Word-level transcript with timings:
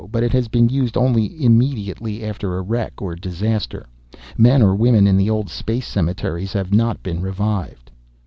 But 0.11 0.23
it 0.23 0.33
has 0.33 0.47
been 0.47 0.67
used 0.67 0.97
only 0.97 1.45
immediately 1.45 2.23
after 2.23 2.57
a 2.57 2.63
wreck 2.63 2.99
or 3.03 3.13
disaster. 3.15 3.85
Men 4.35 4.63
or 4.63 4.75
women 4.75 5.05
in 5.05 5.15
the 5.15 5.29
old 5.29 5.47
space 5.47 5.85
cemeteries 5.87 6.53
have 6.53 6.73
not 6.73 7.03
been 7.03 7.21
revived." 7.21 7.91